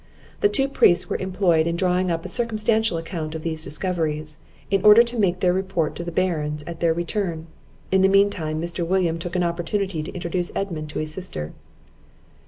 The 0.39 0.49
two 0.49 0.67
priests 0.67 1.11
were 1.11 1.17
employed 1.17 1.67
in 1.67 1.75
drawing 1.75 2.09
up 2.09 2.25
a 2.25 2.27
circumstantial 2.27 2.97
account 2.97 3.35
of 3.35 3.43
these 3.43 3.63
discoveries, 3.63 4.39
in 4.71 4.83
order 4.83 5.03
to 5.03 5.19
make 5.19 5.41
their 5.41 5.53
report 5.53 5.95
to 5.95 6.03
the 6.03 6.11
Barons 6.11 6.63
at 6.65 6.79
their 6.79 6.91
return. 6.91 7.45
In 7.91 8.01
the 8.01 8.07
mean 8.07 8.31
time 8.31 8.59
Mr. 8.59 8.83
William 8.83 9.19
took 9.19 9.35
an 9.35 9.43
opportunity 9.43 10.01
to 10.01 10.11
introduce 10.13 10.51
Edmund 10.55 10.89
to 10.89 10.97
his 10.97 11.13
sister. 11.13 11.53